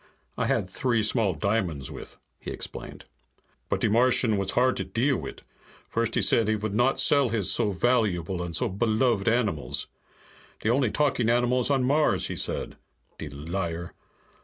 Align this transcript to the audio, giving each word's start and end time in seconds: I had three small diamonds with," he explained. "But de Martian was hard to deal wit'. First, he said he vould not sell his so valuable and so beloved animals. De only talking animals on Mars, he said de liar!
I 0.35 0.47
had 0.47 0.67
three 0.67 1.03
small 1.03 1.35
diamonds 1.35 1.91
with," 1.91 2.17
he 2.39 2.49
explained. 2.49 3.05
"But 3.69 3.81
de 3.81 3.87
Martian 3.87 4.35
was 4.35 4.53
hard 4.53 4.75
to 4.77 4.83
deal 4.83 5.15
wit'. 5.17 5.43
First, 5.87 6.15
he 6.15 6.23
said 6.23 6.47
he 6.47 6.55
vould 6.55 6.73
not 6.73 6.99
sell 6.99 7.29
his 7.29 7.51
so 7.51 7.69
valuable 7.69 8.41
and 8.41 8.55
so 8.55 8.67
beloved 8.67 9.29
animals. 9.29 9.85
De 10.59 10.69
only 10.69 10.89
talking 10.89 11.29
animals 11.29 11.69
on 11.69 11.83
Mars, 11.83 12.29
he 12.29 12.35
said 12.35 12.77
de 13.19 13.29
liar! 13.29 13.93